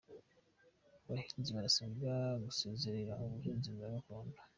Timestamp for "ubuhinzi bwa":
3.25-3.87